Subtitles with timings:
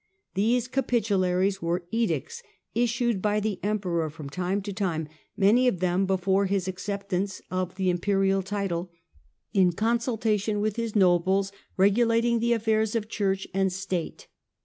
[0.33, 2.41] These Capitularies were edicts
[2.73, 7.75] issued by the Emperor from time to time (many of them before his acceptance of
[7.75, 8.89] the Imperial title),
[9.53, 14.25] in consulta tion with his nobles, regulating the affairs of Church and State.